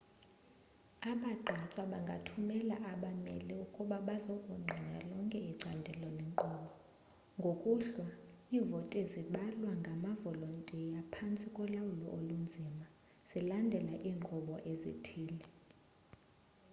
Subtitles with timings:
[1.11, 6.61] abagqatswa bangathumela abameli ukuba bazokungqina lonke icandelo lenkqubo
[7.37, 8.07] ngokuhlwa
[8.53, 12.85] iivoti zibalwa ngamavolontiya phantsi kolawulo olunzima
[13.29, 15.45] zilandela iinkqubo ezithile